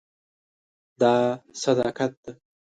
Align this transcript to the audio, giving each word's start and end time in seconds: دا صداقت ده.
دا 0.99 1.13
صداقت 1.61 2.11
ده. 2.23 2.31